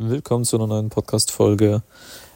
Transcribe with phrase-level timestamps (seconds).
[0.00, 1.82] Willkommen zu einer neuen Podcast-Folge.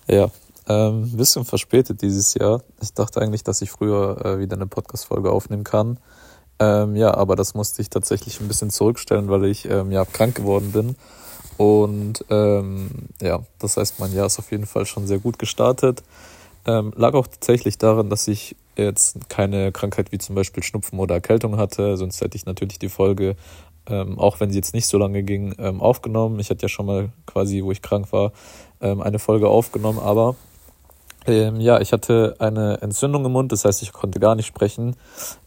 [0.09, 0.33] Ja,
[0.67, 2.61] ähm, bisschen verspätet dieses Jahr.
[2.81, 6.01] Ich dachte eigentlich, dass ich früher äh, wieder eine Podcast-Folge aufnehmen kann.
[6.59, 10.35] Ähm, ja, aber das musste ich tatsächlich ein bisschen zurückstellen, weil ich ähm, ja krank
[10.35, 10.97] geworden bin.
[11.57, 12.91] Und ähm,
[13.21, 16.03] ja, das heißt, mein Jahr ist auf jeden Fall schon sehr gut gestartet.
[16.67, 21.15] Ähm, lag auch tatsächlich daran, dass ich jetzt keine Krankheit wie zum Beispiel Schnupfen oder
[21.15, 23.37] Erkältung hatte, sonst hätte ich natürlich die Folge,
[23.89, 26.39] ähm, auch wenn sie jetzt nicht so lange ging, ähm, aufgenommen.
[26.41, 28.33] Ich hatte ja schon mal quasi, wo ich krank war,
[28.81, 30.37] ähm, eine Folge aufgenommen, aber
[31.27, 34.97] ähm, ja, ich hatte eine Entzündung im Mund, das heißt, ich konnte gar nicht sprechen.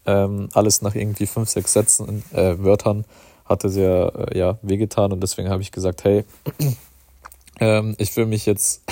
[0.05, 3.05] Ähm, alles nach irgendwie fünf, sechs Sätzen, äh, Wörtern
[3.46, 6.24] hatte sehr äh, ja, wehgetan und deswegen habe ich gesagt, hey,
[7.60, 8.84] ähm, ich will mich jetzt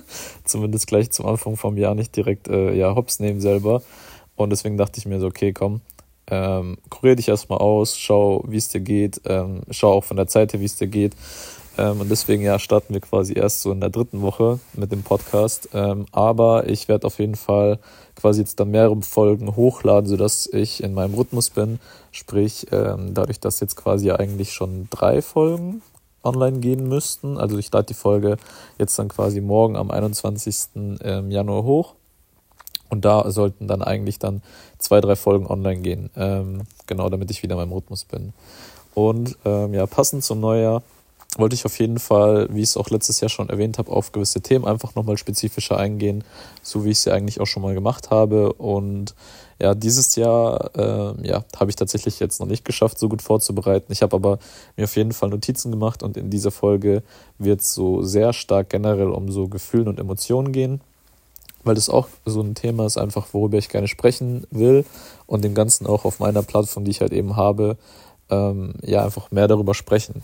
[0.44, 3.82] zumindest gleich zum Anfang vom Jahr nicht direkt äh, ja, hops nehmen selber.
[4.36, 5.82] Und deswegen dachte ich mir so, okay, komm,
[6.30, 10.26] ähm, kurier dich erstmal aus, schau, wie es dir geht, ähm, schau auch von der
[10.26, 11.14] Zeit her, wie es dir geht.
[11.78, 15.02] Ähm, und deswegen ja starten wir quasi erst so in der dritten Woche mit dem
[15.02, 15.68] Podcast.
[15.72, 17.78] Ähm, aber ich werde auf jeden Fall
[18.16, 21.78] quasi jetzt dann mehrere Folgen hochladen, sodass ich in meinem Rhythmus bin.
[22.10, 25.82] Sprich, ähm, dadurch, dass jetzt quasi eigentlich schon drei Folgen
[26.22, 27.38] online gehen müssten.
[27.38, 28.36] Also ich lade die Folge
[28.78, 30.98] jetzt dann quasi morgen am 21.
[31.02, 31.94] Ähm, Januar hoch.
[32.90, 34.42] Und da sollten dann eigentlich dann
[34.78, 36.10] zwei, drei Folgen online gehen.
[36.16, 38.32] Ähm, genau, damit ich wieder in meinem Rhythmus bin.
[38.94, 40.82] Und ähm, ja, passend zum Neujahr
[41.36, 44.10] wollte ich auf jeden Fall, wie ich es auch letztes Jahr schon erwähnt habe, auf
[44.10, 46.24] gewisse Themen einfach nochmal spezifischer eingehen,
[46.62, 48.52] so wie ich es ja eigentlich auch schon mal gemacht habe.
[48.54, 49.14] Und
[49.60, 53.92] ja, dieses Jahr äh, ja, habe ich tatsächlich jetzt noch nicht geschafft, so gut vorzubereiten.
[53.92, 54.38] Ich habe aber
[54.76, 57.02] mir auf jeden Fall Notizen gemacht und in dieser Folge
[57.38, 60.80] wird es so sehr stark generell um so Gefühlen und Emotionen gehen,
[61.64, 64.84] weil das auch so ein Thema ist, einfach worüber ich gerne sprechen will
[65.26, 67.76] und dem Ganzen auch auf meiner Plattform, die ich halt eben habe,
[68.30, 70.20] ähm, ja, einfach mehr darüber sprechen.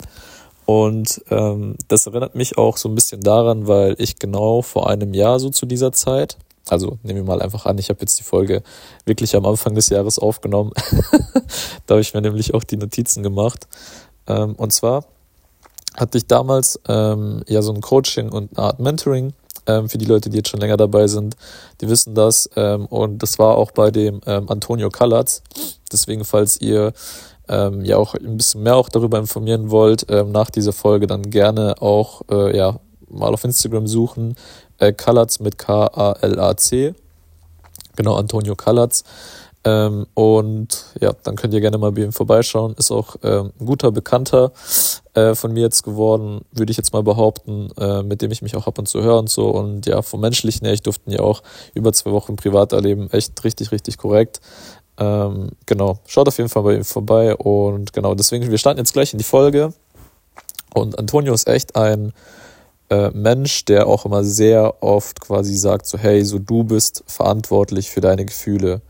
[0.65, 5.13] Und ähm, das erinnert mich auch so ein bisschen daran, weil ich genau vor einem
[5.13, 6.37] Jahr so zu dieser Zeit
[6.71, 8.63] also nehmen wir mal einfach an, ich habe jetzt die Folge
[9.05, 10.71] wirklich am Anfang des Jahres aufgenommen.
[11.85, 13.67] da habe ich mir nämlich auch die Notizen gemacht.
[14.27, 15.05] Ähm, und zwar
[15.95, 19.33] hatte ich damals ähm, ja so ein Coaching und eine Art Mentoring
[19.67, 21.35] ähm, für die Leute, die jetzt schon länger dabei sind.
[21.81, 22.49] Die wissen das.
[22.55, 25.43] Ähm, und das war auch bei dem ähm, Antonio Kallatz.
[25.91, 26.93] Deswegen, falls ihr
[27.47, 31.29] ähm, ja auch ein bisschen mehr auch darüber informieren wollt, ähm, nach dieser Folge dann
[31.29, 32.79] gerne auch äh, ja
[33.09, 34.35] mal auf Instagram suchen
[34.79, 36.93] äh, Kalatz mit K-A-L-A-C.
[37.95, 39.03] Genau, Antonio Kalatz.
[39.63, 42.75] Ähm, und ja, dann könnt ihr gerne mal bei ihm vorbeischauen.
[42.77, 44.51] Ist auch ähm, ein guter Bekannter
[45.17, 48.55] äh, von mir jetzt geworden, würde ich jetzt mal behaupten, äh, mit dem ich mich
[48.55, 49.49] auch ab und zu höre und so.
[49.49, 51.41] Und ja, vom Menschlichen her, ich durfte ihn ja auch
[51.73, 53.09] über zwei Wochen privat erleben.
[53.11, 54.41] Echt richtig, richtig korrekt.
[54.99, 57.35] Ähm, genau, schaut auf jeden Fall bei ihm vorbei.
[57.35, 59.73] Und genau, deswegen, wir starten jetzt gleich in die Folge.
[60.75, 62.13] Und Antonio ist echt ein
[62.91, 67.89] äh, Mensch, der auch immer sehr oft quasi sagt, so hey, so du bist verantwortlich
[67.89, 68.81] für deine Gefühle.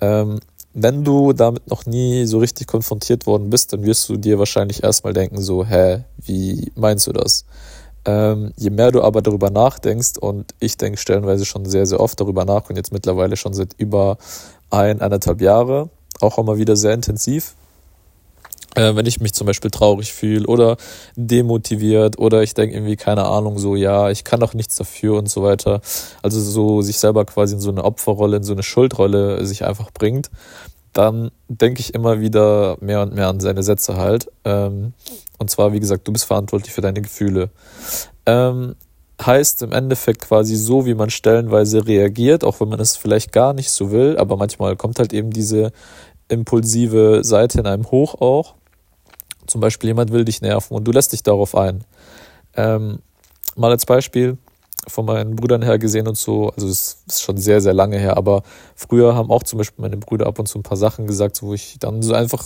[0.00, 0.38] Ähm,
[0.78, 4.82] wenn du damit noch nie so richtig konfrontiert worden bist, dann wirst du dir wahrscheinlich
[4.82, 7.46] erstmal denken, so, hä, wie meinst du das?
[8.04, 12.20] Ähm, je mehr du aber darüber nachdenkst, und ich denke stellenweise schon sehr, sehr oft
[12.20, 14.18] darüber nach und jetzt mittlerweile schon seit über
[14.68, 15.88] ein, eineinhalb Jahre,
[16.20, 17.54] auch immer wieder sehr intensiv,
[18.76, 20.76] äh, wenn ich mich zum Beispiel traurig fühle oder
[21.16, 25.28] demotiviert oder ich denke irgendwie, keine Ahnung, so, ja, ich kann doch nichts dafür und
[25.28, 25.80] so weiter.
[26.22, 29.90] Also so sich selber quasi in so eine Opferrolle, in so eine Schuldrolle sich einfach
[29.90, 30.30] bringt,
[30.92, 34.30] dann denke ich immer wieder mehr und mehr an seine Sätze halt.
[34.44, 34.92] Ähm,
[35.38, 37.50] und zwar, wie gesagt, du bist verantwortlich für deine Gefühle.
[38.24, 38.76] Ähm,
[39.24, 43.54] heißt im Endeffekt quasi so, wie man stellenweise reagiert, auch wenn man es vielleicht gar
[43.54, 45.72] nicht so will, aber manchmal kommt halt eben diese
[46.28, 48.54] impulsive Seite in einem hoch auch.
[49.46, 51.84] Zum Beispiel jemand will dich nerven und du lässt dich darauf ein.
[52.54, 53.00] Ähm,
[53.56, 54.38] mal als Beispiel
[54.88, 58.16] von meinen Brüdern her gesehen und so, also es ist schon sehr, sehr lange her,
[58.16, 58.42] aber
[58.76, 61.54] früher haben auch zum Beispiel meine Brüder ab und zu ein paar Sachen gesagt, wo
[61.54, 62.44] ich dann so einfach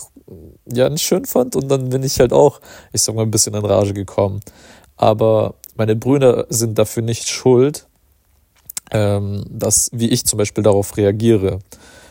[0.73, 2.61] ja nicht schön fand und dann bin ich halt auch,
[2.93, 4.41] ich sag mal, ein bisschen in Rage gekommen.
[4.97, 7.87] Aber meine Brüder sind dafür nicht schuld,
[8.91, 11.59] ähm, dass, wie ich zum Beispiel darauf reagiere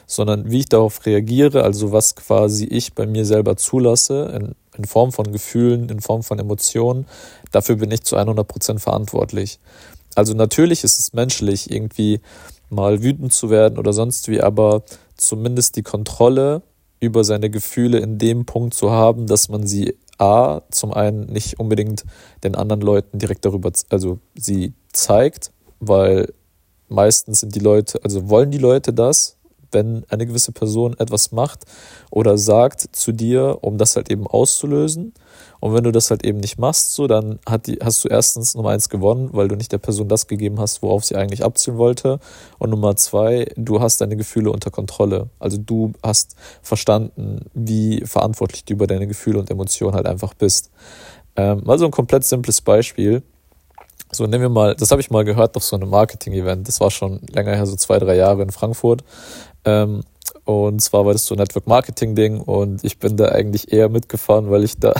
[0.09, 4.85] sondern wie ich darauf reagiere, also was quasi ich bei mir selber zulasse, in, in
[4.85, 7.05] Form von Gefühlen, in Form von Emotionen,
[7.51, 9.59] dafür bin ich zu 100 Prozent verantwortlich.
[10.15, 12.21] Also natürlich ist es menschlich, irgendwie
[12.69, 14.83] mal wütend zu werden oder sonst wie, aber
[15.15, 16.61] zumindest die Kontrolle
[16.99, 21.59] über seine Gefühle in dem Punkt zu haben, dass man sie A, zum einen nicht
[21.59, 22.03] unbedingt
[22.43, 26.33] den anderen Leuten direkt darüber, also sie zeigt, weil
[26.89, 29.37] meistens sind die Leute, also wollen die Leute das,
[29.71, 31.65] wenn eine gewisse Person etwas macht
[32.09, 35.13] oder sagt zu dir, um das halt eben auszulösen.
[35.59, 38.69] Und wenn du das halt eben nicht machst, so, dann die, hast du erstens Nummer
[38.69, 42.19] eins gewonnen, weil du nicht der Person das gegeben hast, worauf sie eigentlich abzielen wollte.
[42.59, 45.29] Und Nummer zwei, du hast deine Gefühle unter Kontrolle.
[45.37, 50.71] Also du hast verstanden, wie verantwortlich du über deine Gefühle und Emotionen halt einfach bist.
[51.35, 53.21] Ähm, mal so ein komplett simples Beispiel.
[54.11, 56.67] So, nehmen wir mal, das habe ich mal gehört auf so einem Marketing-Event.
[56.67, 59.03] Das war schon länger her, so zwei, drei Jahre in Frankfurt.
[59.65, 60.01] Ähm,
[60.45, 63.87] und zwar war das so ein Network Marketing Ding und ich bin da eigentlich eher
[63.87, 64.93] mitgefahren, weil ich da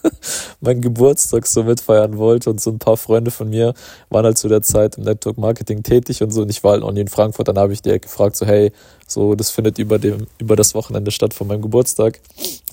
[0.60, 3.74] meinen Geburtstag so mitfeiern wollte und so ein paar Freunde von mir
[4.10, 6.82] waren halt zu der Zeit im Network Marketing tätig und so und ich war halt
[6.84, 8.70] auch nie in Frankfurt, dann habe ich direkt gefragt so hey,
[9.06, 12.20] so das findet über dem über das Wochenende statt von meinem Geburtstag,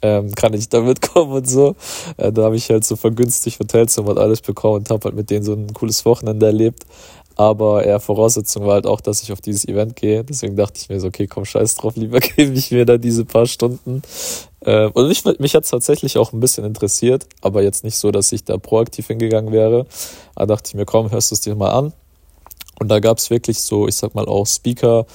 [0.01, 1.75] ähm, kann ich da mitkommen und so.
[2.17, 5.29] Äh, da habe ich halt so vergünstigt Hotelzimmer und alles bekommen und habe halt mit
[5.29, 6.85] denen so ein cooles Wochenende erlebt.
[7.35, 10.23] Aber eher Voraussetzung war halt auch, dass ich auf dieses Event gehe.
[10.23, 13.25] Deswegen dachte ich mir so, okay, komm, scheiß drauf, lieber gebe ich mir da diese
[13.25, 14.01] paar Stunden.
[14.61, 18.11] Äh, und mich, mich hat es tatsächlich auch ein bisschen interessiert, aber jetzt nicht so,
[18.11, 19.85] dass ich da proaktiv hingegangen wäre.
[20.35, 21.93] Da dachte ich mir, komm, hörst du es dir mal an.
[22.79, 25.05] Und da gab es wirklich so, ich sag mal, auch Speaker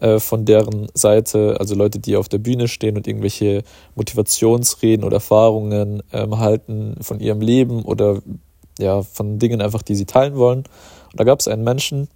[0.00, 3.62] äh, von deren Seite, also Leute, die auf der Bühne stehen und irgendwelche
[3.94, 8.22] Motivationsreden oder Erfahrungen ähm, halten von ihrem Leben oder
[8.80, 10.60] ja, von Dingen einfach, die sie teilen wollen.
[10.60, 12.08] Und da gab es einen Menschen,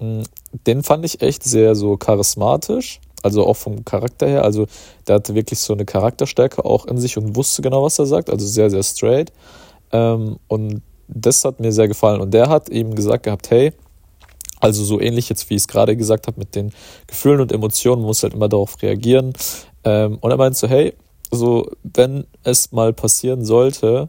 [0.00, 0.24] hm,
[0.66, 4.44] den fand ich echt sehr so charismatisch, also auch vom Charakter her.
[4.44, 4.66] Also
[5.06, 8.30] der hatte wirklich so eine Charakterstärke auch in sich und wusste genau, was er sagt,
[8.30, 9.32] also sehr, sehr straight.
[9.92, 12.20] Ähm, und das hat mir sehr gefallen.
[12.20, 13.72] Und der hat eben gesagt gehabt, hey,
[14.60, 16.72] also so ähnlich jetzt, wie ich es gerade gesagt habe, mit den
[17.06, 19.32] Gefühlen und Emotionen, man muss halt immer darauf reagieren.
[19.84, 20.94] Ähm, und er meint so, hey,
[21.30, 24.08] so wenn es mal passieren sollte,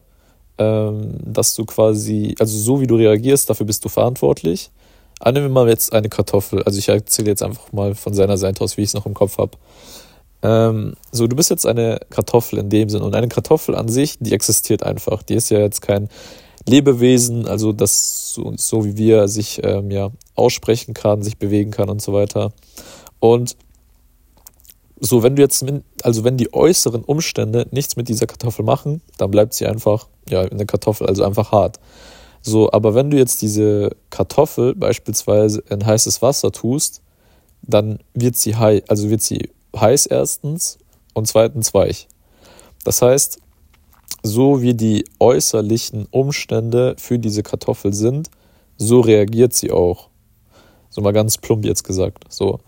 [0.59, 4.71] dass du quasi, also so wie du reagierst, dafür bist du verantwortlich.
[5.19, 6.63] Annehmen wir mal jetzt eine Kartoffel.
[6.63, 9.13] Also ich erzähle jetzt einfach mal von seiner Seite aus, wie ich es noch im
[9.13, 9.51] Kopf habe.
[10.41, 13.01] Ähm, so, du bist jetzt eine Kartoffel in dem Sinn.
[13.01, 15.23] Und eine Kartoffel an sich, die existiert einfach.
[15.23, 16.09] Die ist ja jetzt kein
[16.67, 21.89] Lebewesen, also das so, so wie wir sich ähm, ja aussprechen kann, sich bewegen kann
[21.89, 22.51] und so weiter.
[23.19, 23.55] Und
[24.99, 25.65] so, wenn du jetzt,
[26.03, 30.41] also wenn die äußeren Umstände nichts mit dieser Kartoffel machen, dann bleibt sie einfach, ja,
[30.41, 31.79] eine Kartoffel, also einfach hart.
[32.41, 37.01] So, aber wenn du jetzt diese Kartoffel beispielsweise in heißes Wasser tust,
[37.61, 40.77] dann wird sie heiß, also wird sie heiß erstens
[41.13, 42.07] und zweitens weich.
[42.83, 43.39] Das heißt,
[44.23, 48.29] so wie die äußerlichen Umstände für diese Kartoffel sind,
[48.77, 50.09] so reagiert sie auch.
[50.89, 52.23] So mal ganz plump jetzt gesagt.
[52.29, 52.59] So.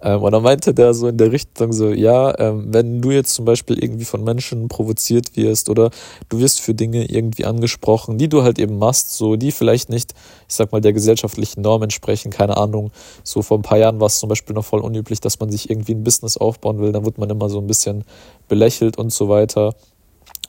[0.00, 3.34] Ähm, und dann meinte der so in der Richtung so, ja, ähm, wenn du jetzt
[3.34, 5.90] zum Beispiel irgendwie von Menschen provoziert wirst oder
[6.28, 10.14] du wirst für Dinge irgendwie angesprochen, die du halt eben machst, so, die vielleicht nicht,
[10.48, 12.92] ich sag mal, der gesellschaftlichen Norm entsprechen, keine Ahnung,
[13.24, 15.68] so vor ein paar Jahren war es zum Beispiel noch voll unüblich, dass man sich
[15.68, 18.04] irgendwie ein Business aufbauen will, dann wird man immer so ein bisschen
[18.46, 19.74] belächelt und so weiter.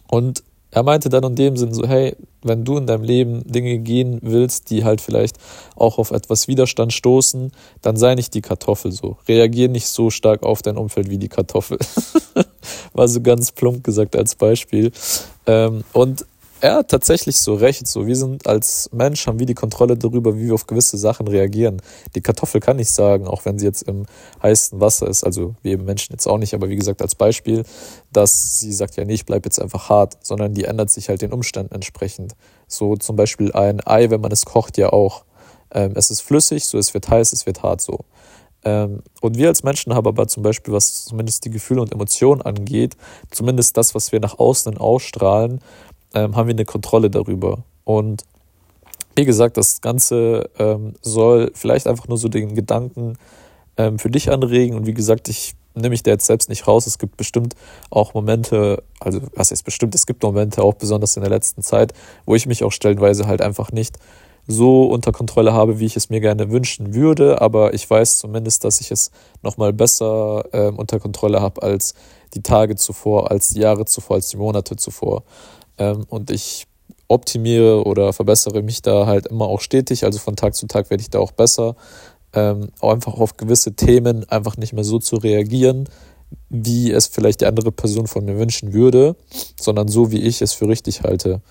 [0.09, 3.79] Und er meinte dann in dem Sinn so, hey, wenn du in deinem Leben Dinge
[3.79, 5.37] gehen willst, die halt vielleicht
[5.75, 7.51] auch auf etwas Widerstand stoßen,
[7.81, 9.17] dann sei nicht die Kartoffel so.
[9.27, 11.79] Reagier nicht so stark auf dein Umfeld wie die Kartoffel.
[12.93, 14.91] War so ganz plump gesagt als Beispiel.
[15.47, 16.25] Ähm, und
[16.61, 17.87] hat tatsächlich so recht.
[17.87, 21.27] So, wir sind als Mensch, haben wir die Kontrolle darüber, wie wir auf gewisse Sachen
[21.27, 21.81] reagieren.
[22.15, 24.05] Die Kartoffel kann nicht sagen, auch wenn sie jetzt im
[24.43, 27.63] heißen Wasser ist, also wir Menschen jetzt auch nicht, aber wie gesagt als Beispiel,
[28.11, 31.21] dass sie sagt, ja nee, ich bleib jetzt einfach hart, sondern die ändert sich halt
[31.21, 32.35] den Umständen entsprechend.
[32.67, 35.23] So zum Beispiel ein Ei, wenn man es kocht, ja auch.
[35.71, 37.99] Ähm, es ist flüssig, so es wird heiß, es wird hart so.
[38.63, 42.41] Ähm, und wir als Menschen haben aber zum Beispiel, was zumindest die Gefühle und Emotionen
[42.41, 42.97] angeht,
[43.31, 45.61] zumindest das, was wir nach außen ausstrahlen,
[46.13, 47.59] ähm, haben wir eine Kontrolle darüber.
[47.83, 48.23] Und
[49.15, 53.17] wie gesagt, das Ganze ähm, soll vielleicht einfach nur so den Gedanken
[53.77, 54.75] ähm, für dich anregen.
[54.75, 56.87] Und wie gesagt, ich nehme mich da jetzt selbst nicht raus.
[56.87, 57.55] Es gibt bestimmt
[57.89, 61.93] auch Momente, also was heißt bestimmt, es gibt Momente, auch besonders in der letzten Zeit,
[62.25, 63.97] wo ich mich auch stellenweise halt einfach nicht
[64.47, 67.41] so unter Kontrolle habe, wie ich es mir gerne wünschen würde.
[67.41, 69.11] Aber ich weiß zumindest, dass ich es
[69.43, 71.93] nochmal besser ähm, unter Kontrolle habe als
[72.33, 75.23] die Tage zuvor, als die Jahre zuvor, als die Monate zuvor.
[75.79, 76.67] Ähm, und ich
[77.07, 80.05] optimiere oder verbessere mich da halt immer auch stetig.
[80.05, 81.75] Also von Tag zu Tag werde ich da auch besser.
[82.33, 85.89] Ähm, auch einfach auf gewisse Themen einfach nicht mehr so zu reagieren,
[86.49, 89.15] wie es vielleicht die andere Person von mir wünschen würde,
[89.59, 91.41] sondern so, wie ich es für richtig halte.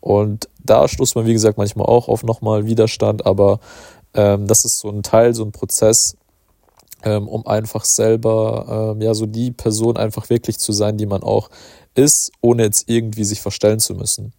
[0.00, 3.60] Und da stoßt man, wie gesagt, manchmal auch auf nochmal Widerstand, aber
[4.14, 6.16] ähm, das ist so ein Teil, so ein Prozess,
[7.04, 11.22] ähm, um einfach selber, ähm, ja, so die Person einfach wirklich zu sein, die man
[11.22, 11.50] auch
[11.94, 14.32] ist, ohne jetzt irgendwie sich verstellen zu müssen.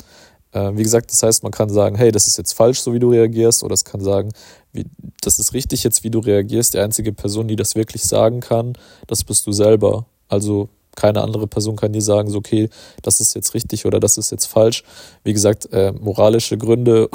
[0.52, 3.00] Äh, wie gesagt, das heißt, man kann sagen, hey, das ist jetzt falsch, so wie
[3.00, 4.32] du reagierst, oder es kann sagen,
[4.72, 4.86] wie,
[5.22, 6.74] das ist richtig jetzt, wie du reagierst.
[6.74, 8.74] Die einzige Person, die das wirklich sagen kann,
[9.08, 10.06] das bist du selber.
[10.28, 12.70] Also keine andere Person kann dir sagen, so, okay,
[13.02, 14.84] das ist jetzt richtig oder das ist jetzt falsch.
[15.24, 17.10] Wie gesagt, äh, moralische Gründe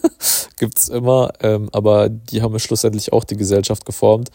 [0.58, 4.30] gibt's immer, ähm, aber die haben schlussendlich auch die Gesellschaft geformt.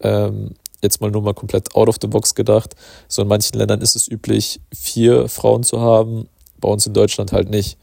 [0.00, 2.74] Ähm, jetzt mal nur mal komplett out of the box gedacht.
[3.08, 7.32] So in manchen Ländern ist es üblich, vier Frauen zu haben, bei uns in Deutschland
[7.32, 7.78] halt nicht.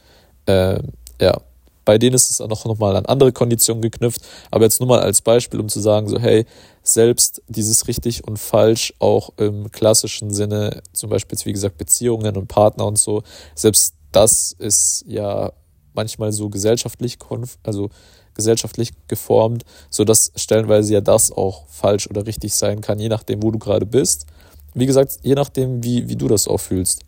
[0.48, 1.42] Ähm, ja,
[1.88, 4.22] bei denen ist es auch noch mal an andere Konditionen geknüpft.
[4.52, 6.46] Aber jetzt nur mal als Beispiel, um zu sagen, so hey,
[6.84, 12.48] selbst dieses richtig und falsch auch im klassischen Sinne, zum Beispiel wie gesagt Beziehungen und
[12.48, 13.24] Partner und so,
[13.56, 15.54] selbst das ist ja
[15.94, 17.18] manchmal so gesellschaftlich,
[17.64, 17.90] also
[18.38, 23.44] gesellschaftlich geformt, so dass stellenweise ja das auch falsch oder richtig sein kann, je nachdem,
[23.44, 24.26] wo du gerade bist.
[24.74, 27.02] Wie gesagt, je nachdem, wie, wie du das auch fühlst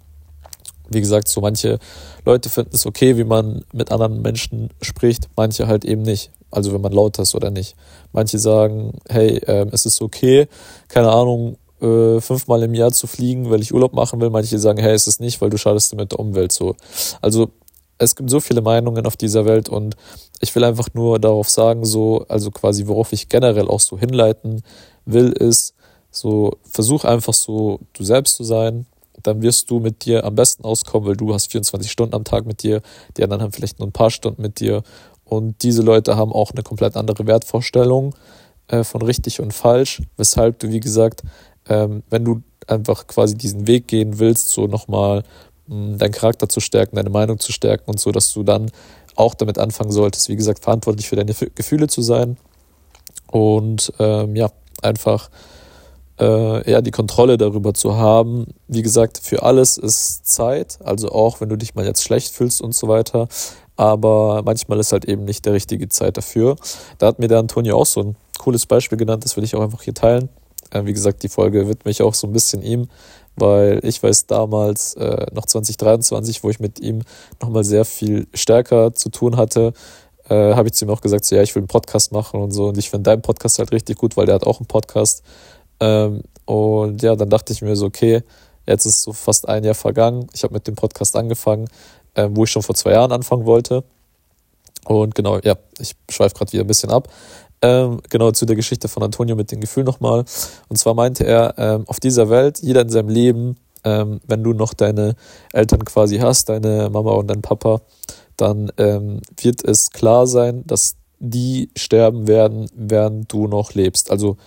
[0.89, 1.79] wie gesagt, so manche
[2.25, 6.31] Leute finden es okay, wie man mit anderen Menschen spricht, manche halt eben nicht.
[6.51, 7.75] Also wenn man laut ist oder nicht.
[8.11, 10.47] Manche sagen, hey, äh, es ist okay,
[10.87, 14.31] keine Ahnung, äh, fünfmal im Jahr zu fliegen, weil ich Urlaub machen will.
[14.31, 16.75] Manche sagen, hey, es ist nicht, weil du schadest mit der Umwelt so.
[17.21, 17.51] Also
[17.99, 19.95] es gibt so viele Meinungen auf dieser Welt und
[20.39, 24.63] ich will einfach nur darauf sagen, so, also quasi, worauf ich generell auch so hinleiten
[25.05, 25.75] will, ist,
[26.09, 28.87] so, versuch einfach so du selbst zu sein,
[29.21, 32.45] dann wirst du mit dir am besten auskommen, weil du hast 24 Stunden am Tag
[32.45, 32.81] mit dir,
[33.17, 34.81] die anderen haben vielleicht nur ein paar Stunden mit dir.
[35.25, 38.15] Und diese Leute haben auch eine komplett andere Wertvorstellung
[38.69, 41.23] äh, von richtig und falsch, weshalb du, wie gesagt,
[41.67, 45.23] ähm, wenn du einfach quasi diesen Weg gehen willst, so nochmal hm,
[45.69, 48.71] deinen Charakter zu stärken, deine Meinung zu stärken und so, dass du dann
[49.15, 52.37] auch damit anfangen solltest, wie gesagt, verantwortlich für deine Gefühle zu sein
[53.31, 54.49] und ähm, ja,
[54.81, 55.29] einfach
[56.19, 58.47] äh, ja, die Kontrolle darüber zu haben.
[58.67, 62.61] Wie gesagt, für alles ist Zeit, also auch wenn du dich mal jetzt schlecht fühlst
[62.61, 63.27] und so weiter.
[63.75, 66.57] Aber manchmal ist halt eben nicht der richtige Zeit dafür.
[66.97, 69.61] Da hat mir der Antonio auch so ein cooles Beispiel genannt, das will ich auch
[69.61, 70.29] einfach hier teilen.
[70.71, 72.89] Äh, wie gesagt, die Folge widme ich auch so ein bisschen ihm,
[73.39, 77.01] weil ich weiß damals, äh, noch 2023, wo ich mit ihm
[77.41, 79.73] nochmal sehr viel stärker zu tun hatte,
[80.29, 82.51] äh, habe ich zu ihm auch gesagt, so, ja, ich will einen Podcast machen und
[82.51, 82.67] so.
[82.67, 85.23] Und ich finde deinen Podcast halt richtig gut, weil der hat auch einen Podcast.
[85.79, 88.23] Ähm, und ja, dann dachte ich mir so, okay,
[88.67, 90.27] jetzt ist so fast ein Jahr vergangen.
[90.33, 91.67] Ich habe mit dem Podcast angefangen,
[92.15, 93.83] ähm, wo ich schon vor zwei Jahren anfangen wollte.
[94.85, 97.09] Und genau, ja, ich schweife gerade wieder ein bisschen ab.
[97.61, 100.23] Ähm, genau zu der Geschichte von Antonio mit dem Gefühl nochmal.
[100.69, 104.53] Und zwar meinte er, ähm, auf dieser Welt, jeder in seinem Leben, ähm, wenn du
[104.53, 105.15] noch deine
[105.51, 107.81] Eltern quasi hast, deine Mama und dein Papa,
[108.37, 114.09] dann ähm, wird es klar sein, dass die sterben werden, während du noch lebst.
[114.09, 114.37] Also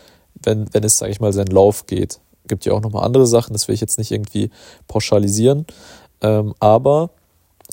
[0.42, 2.18] wenn, wenn es, sage ich mal, seinen Lauf geht.
[2.48, 4.50] Gibt ja auch nochmal andere Sachen, das will ich jetzt nicht irgendwie
[4.88, 5.66] pauschalisieren.
[6.22, 7.10] Ähm, aber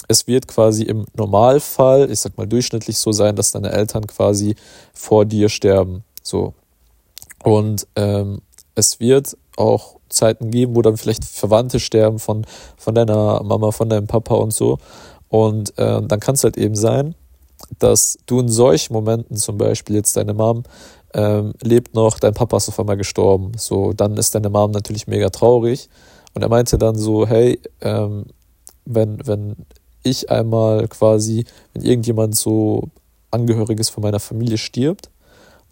[0.08, 4.56] es wird quasi im Normalfall, ich sag mal durchschnittlich so sein, dass deine Eltern quasi
[4.94, 6.04] vor dir sterben.
[6.24, 6.54] So.
[7.44, 8.42] Und ähm,
[8.76, 12.46] es wird auch Zeiten geben, wo dann vielleicht Verwandte sterben von,
[12.78, 14.78] von deiner Mama, von deinem Papa und so.
[15.28, 17.16] Und äh, dann kann es halt eben sein,
[17.78, 20.64] dass du in solchen Momenten zum Beispiel jetzt deine Mom
[21.14, 23.52] ähm, lebt noch, dein Papa ist auf einmal gestorben.
[23.58, 25.90] So, dann ist deine Mom natürlich mega traurig.
[26.34, 28.26] Und er meinte dann so, hey, ähm,
[28.86, 29.56] wenn, wenn
[30.10, 32.90] ich einmal quasi, wenn irgendjemand so
[33.32, 35.10] Angehöriges von meiner Familie stirbt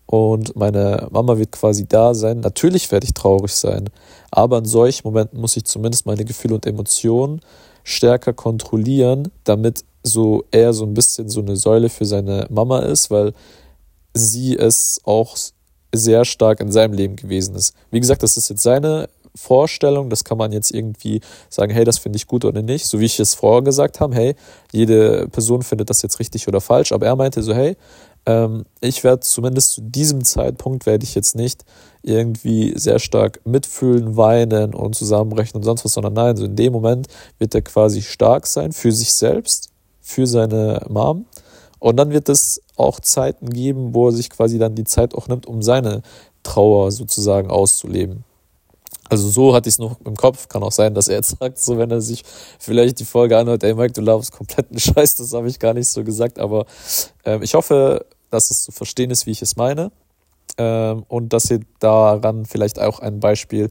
[0.05, 3.89] und meine Mama wird quasi da sein, natürlich werde ich traurig sein.
[4.31, 7.41] Aber in solchen Momenten muss ich zumindest meine Gefühle und Emotionen
[7.83, 13.11] stärker kontrollieren, damit so er so ein bisschen so eine Säule für seine Mama ist,
[13.11, 13.33] weil
[14.13, 15.35] sie es auch
[15.93, 17.73] sehr stark in seinem Leben gewesen ist.
[17.91, 21.97] Wie gesagt, das ist jetzt seine Vorstellung, das kann man jetzt irgendwie sagen, hey, das
[21.97, 24.35] finde ich gut oder nicht, so wie ich es vorher gesagt habe, hey,
[24.71, 27.77] jede Person findet das jetzt richtig oder falsch, aber er meinte so, hey,
[28.27, 31.63] ähm, ich werde zumindest zu diesem Zeitpunkt werde ich jetzt nicht
[32.03, 36.73] irgendwie sehr stark mitfühlen, weinen und zusammenbrechen und sonst was, sondern nein, so in dem
[36.73, 37.07] Moment
[37.39, 39.69] wird er quasi stark sein für sich selbst,
[40.01, 41.25] für seine Mom.
[41.79, 45.27] Und dann wird es auch Zeiten geben, wo er sich quasi dann die Zeit auch
[45.27, 46.01] nimmt, um seine
[46.43, 48.23] Trauer sozusagen auszuleben.
[49.09, 50.47] Also so hatte ich es noch im Kopf.
[50.47, 52.23] Kann auch sein, dass er jetzt sagt, so wenn er sich
[52.59, 55.87] vielleicht die Folge anhört, ey Mike, du laufst kompletten Scheiß, das habe ich gar nicht
[55.87, 56.39] so gesagt.
[56.39, 56.65] Aber
[57.25, 59.91] ähm, ich hoffe, dass es zu verstehen ist, wie ich es meine.
[60.57, 63.69] Ähm, und dass ihr daran vielleicht auch ein Beispiel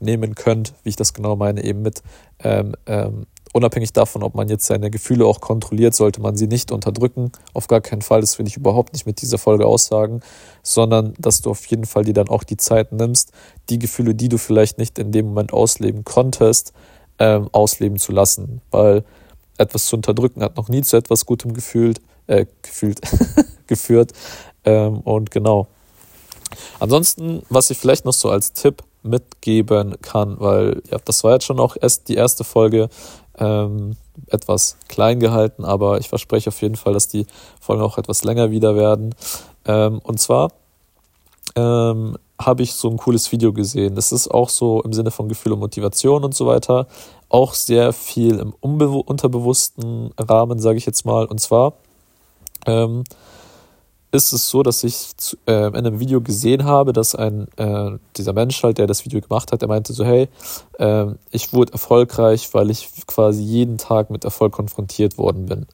[0.00, 2.02] nehmen könnt, wie ich das genau meine, eben mit
[2.40, 3.26] ähm, ähm,
[3.56, 7.32] unabhängig davon, ob man jetzt seine Gefühle auch kontrolliert, sollte man sie nicht unterdrücken.
[7.54, 10.20] Auf gar keinen Fall, das will ich überhaupt nicht mit dieser Folge aussagen,
[10.62, 13.32] sondern dass du auf jeden Fall dir dann auch die Zeit nimmst,
[13.70, 16.74] die Gefühle, die du vielleicht nicht in dem Moment ausleben konntest,
[17.18, 18.60] ähm, ausleben zu lassen.
[18.70, 19.04] Weil
[19.56, 23.00] etwas zu unterdrücken hat noch nie zu etwas Gutem gefühlt, äh, gefühlt,
[23.66, 24.12] geführt.
[24.64, 25.66] Ähm, und genau.
[26.78, 31.44] Ansonsten, was ich vielleicht noch so als Tipp mitgeben kann, weil ja, das war jetzt
[31.44, 32.88] schon auch erst die erste Folge,
[33.38, 33.96] ähm,
[34.28, 37.26] etwas klein gehalten, aber ich verspreche auf jeden Fall, dass die
[37.60, 39.14] Folgen auch etwas länger wieder werden.
[39.66, 40.52] Ähm, und zwar
[41.54, 43.94] ähm, habe ich so ein cooles Video gesehen.
[43.94, 46.86] Das ist auch so im Sinne von Gefühl und Motivation und so weiter.
[47.28, 51.26] Auch sehr viel im unterbewussten Rahmen, sage ich jetzt mal.
[51.26, 51.74] Und zwar
[52.66, 53.04] ähm,
[54.16, 55.10] ist es so, dass ich
[55.46, 59.20] äh, in einem Video gesehen habe, dass ein äh, dieser Mensch halt, der das Video
[59.20, 60.28] gemacht hat, der meinte so, hey,
[60.78, 65.66] äh, ich wurde erfolgreich, weil ich quasi jeden Tag mit Erfolg konfrontiert worden bin.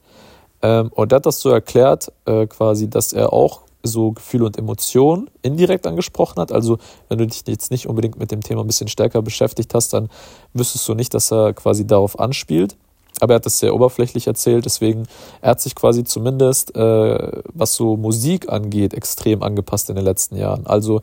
[0.63, 4.59] Ähm, und er hat das so erklärt, äh, quasi, dass er auch so Gefühle und
[4.59, 6.53] Emotionen indirekt angesprochen hat.
[6.53, 9.93] Also wenn du dich jetzt nicht unbedingt mit dem Thema ein bisschen stärker beschäftigt hast,
[9.93, 10.09] dann
[10.53, 12.77] wüsstest du nicht, dass er quasi darauf anspielt.
[13.21, 15.05] Aber er hat das sehr oberflächlich erzählt, deswegen
[15.41, 20.37] er hat sich quasi zumindest, äh, was so Musik angeht, extrem angepasst in den letzten
[20.37, 20.67] Jahren.
[20.67, 21.03] Also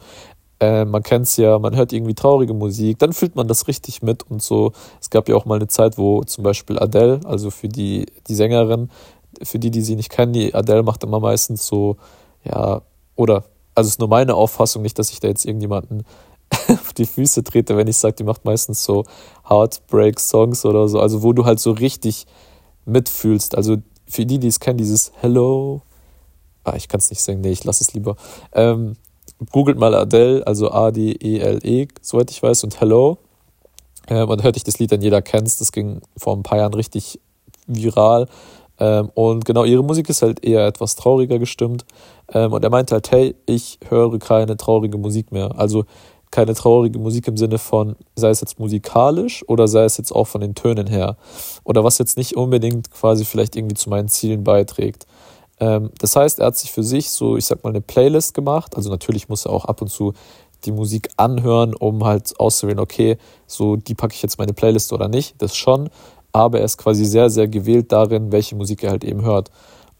[0.60, 4.01] äh, man kennt es ja, man hört irgendwie traurige Musik, dann fühlt man das richtig
[4.01, 4.74] mit und so.
[5.00, 8.36] Es gab ja auch mal eine Zeit, wo zum Beispiel Adele, also für die, die
[8.36, 8.89] Sängerin,
[9.42, 11.96] für die, die sie nicht kennen, die Adele macht immer meistens so
[12.44, 12.82] ja,
[13.16, 13.44] oder,
[13.75, 16.04] also es ist nur meine Auffassung, nicht, dass ich da jetzt irgendjemanden
[16.70, 19.06] auf die Füße trete, wenn ich sage, die macht meistens so
[19.48, 22.25] Heartbreak-Songs oder so, also wo du halt so richtig
[22.86, 23.56] mitfühlst.
[23.56, 23.77] Also
[24.08, 25.82] für die, die es kennen, dieses Hello,
[26.63, 28.15] ah, ich kann es nicht singen, nee, ich lasse es lieber.
[28.53, 28.96] Ähm,
[29.51, 33.18] googelt mal Adele, also A-D-E-L-E, -E, soweit ich weiß, und Hello.
[34.08, 36.74] Ähm, und hört ich das Lied dann jeder kennt, das ging vor ein paar Jahren
[36.74, 37.20] richtig
[37.68, 38.27] viral.
[38.79, 41.86] Ähm, und genau, ihre Musik ist halt eher etwas trauriger gestimmt.
[42.34, 45.58] Ähm, und er meinte halt, hey, ich höre keine traurige Musik mehr.
[45.58, 45.86] Also
[46.31, 50.25] keine traurige Musik im Sinne von, sei es jetzt musikalisch oder sei es jetzt auch
[50.25, 51.17] von den Tönen her.
[51.63, 55.07] Oder was jetzt nicht unbedingt quasi vielleicht irgendwie zu meinen Zielen beiträgt.
[55.59, 58.75] Ähm, das heißt, er hat sich für sich so, ich sag mal, eine Playlist gemacht.
[58.75, 60.13] Also natürlich muss er auch ab und zu
[60.65, 63.17] die Musik anhören, um halt auszuwählen, okay,
[63.48, 65.41] so die packe ich jetzt meine Playlist oder nicht.
[65.41, 65.89] Das schon
[66.31, 69.50] aber er ist quasi sehr, sehr gewählt darin, welche Musik er halt eben hört.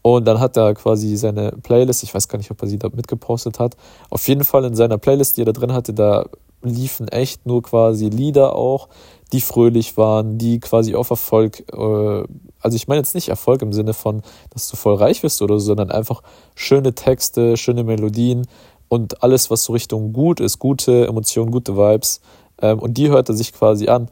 [0.02, 2.88] Und dann hat er quasi seine Playlist, ich weiß gar nicht, ob er sie da
[2.88, 3.76] mitgepostet hat,
[4.08, 6.26] auf jeden Fall in seiner Playlist, die er da drin hatte, da
[6.62, 8.88] liefen echt nur quasi Lieder auch,
[9.32, 12.24] die fröhlich waren, die quasi auf Erfolg, äh,
[12.60, 15.58] also ich meine jetzt nicht Erfolg im Sinne von, dass du voll reich wirst oder
[15.58, 16.22] so, sondern einfach
[16.54, 18.46] schöne Texte, schöne Melodien
[18.88, 22.20] und alles, was so Richtung gut ist, gute Emotionen, gute Vibes.
[22.60, 24.10] Ähm, und die hört er sich quasi an.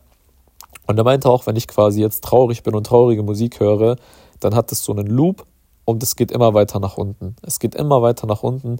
[0.86, 3.96] Und er meinte auch, wenn ich quasi jetzt traurig bin und traurige Musik höre,
[4.40, 5.44] dann hat es so einen Loop
[5.88, 7.34] und es geht immer weiter nach unten.
[7.40, 8.76] Es geht immer weiter nach unten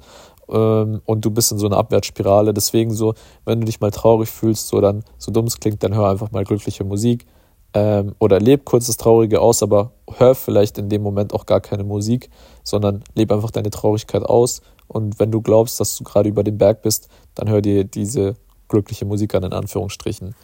[0.51, 2.53] ähm, und du bist in so einer Abwärtsspirale.
[2.53, 3.15] Deswegen so,
[3.47, 6.33] wenn du dich mal traurig fühlst, so dann, so dumm es klingt, dann hör einfach
[6.33, 7.25] mal glückliche Musik.
[7.73, 11.63] Ähm, oder leb kurz das Traurige aus, aber hör vielleicht in dem Moment auch gar
[11.63, 12.29] keine Musik,
[12.63, 14.61] sondern leb einfach deine Traurigkeit aus.
[14.87, 18.35] Und wenn du glaubst, dass du gerade über den Berg bist, dann hör dir diese
[18.69, 20.35] glückliche Musik an, in Anführungsstrichen.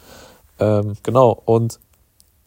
[0.57, 1.79] Ähm, genau, und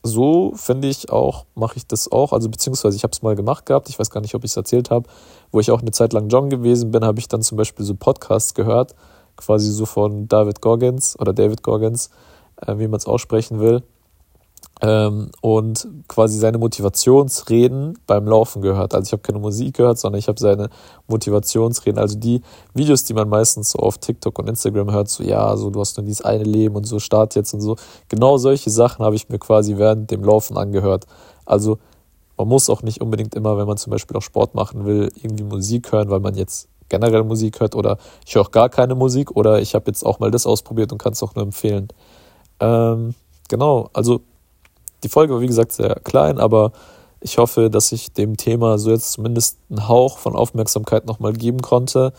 [0.02, 3.66] so finde ich auch, mache ich das auch, also beziehungsweise ich habe es mal gemacht
[3.66, 5.08] gehabt, ich weiß gar nicht, ob ich es erzählt habe,
[5.50, 7.94] wo ich auch eine Zeit lang John gewesen bin, habe ich dann zum Beispiel so
[7.94, 8.94] Podcasts gehört,
[9.36, 12.10] quasi so von David Goggins oder David Goggins,
[12.64, 13.82] äh, wie man es aussprechen will
[14.80, 18.94] ähm, und quasi seine Motivationsreden beim Laufen gehört.
[18.94, 20.68] Also ich habe keine Musik gehört, sondern ich habe seine
[21.08, 21.98] Motivationsreden.
[21.98, 22.42] Also die
[22.74, 25.96] Videos, die man meistens so auf TikTok und Instagram hört, so ja, so du hast
[25.96, 27.76] nur dieses eine Leben und so start jetzt und so.
[28.08, 31.06] Genau solche Sachen habe ich mir quasi während dem Laufen angehört.
[31.44, 31.78] Also
[32.36, 35.44] man muss auch nicht unbedingt immer, wenn man zum Beispiel auch Sport machen will, irgendwie
[35.44, 39.32] Musik hören, weil man jetzt generell Musik hört oder ich höre auch gar keine Musik
[39.32, 41.88] oder ich habe jetzt auch mal das ausprobiert und kann es auch nur empfehlen.
[42.60, 43.14] Ähm,
[43.48, 44.20] genau, also
[45.02, 46.72] die Folge war wie gesagt sehr klein, aber
[47.20, 51.62] ich hoffe, dass ich dem Thema so jetzt zumindest einen Hauch von Aufmerksamkeit nochmal geben
[51.62, 52.12] konnte.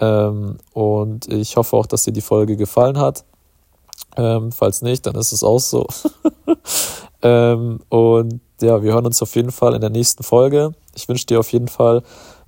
[0.00, 3.24] Ähm, und ich hoffe auch, dass dir die Folge gefallen hat.
[4.16, 5.86] Ähm, falls nicht, dann ist es auch so.
[7.22, 10.72] ähm, und ja, wir hören uns auf jeden Fall in der nächsten Folge.
[10.94, 12.02] Ich wünsche dir auf jeden Fall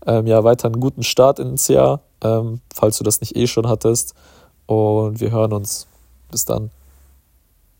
[0.06, 3.68] ähm, ja weiter einen guten Start ins Jahr, ähm, falls du das nicht eh schon
[3.68, 4.14] hattest.
[4.66, 5.86] Und wir hören uns.
[6.30, 6.70] Bis dann.